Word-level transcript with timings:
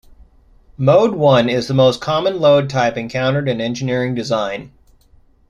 Mode 0.79 1.13
One 1.13 1.47
is 1.47 1.67
the 1.67 1.75
most 1.75 2.01
common 2.01 2.39
load 2.39 2.71
type 2.71 2.97
encountered 2.97 3.47
in 3.47 3.61
engineering 3.61 4.15
design. 4.15 4.71